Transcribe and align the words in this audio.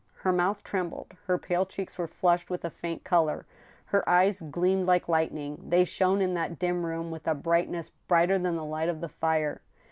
Her 0.21 0.31
mouth 0.33 0.63
trembled, 0.63 1.13
her 1.27 1.37
pale 1.37 1.63
cheeks 1.63 1.95
were 1.99 2.07
flushed 2.07 2.49
with 2.49 2.65
a 2.65 2.71
faint 2.71 3.03
color; 3.03 3.45
her 3.93 4.03
eyes 4.09 4.41
gleamed 4.41 4.87
like 4.87 5.07
lightning, 5.07 5.61
they 5.69 5.85
shone 5.85 6.21
in 6.21 6.33
that 6.33 6.57
dim 6.57 6.87
room 6.87 7.11
with 7.11 7.27
a 7.27 7.35
brightness 7.35 7.91
brighter 8.07 8.39
than 8.39 8.55
the 8.55 8.65
light 8.65 8.89
of 8.89 9.01
the 9.01 9.09
fire. 9.09 9.61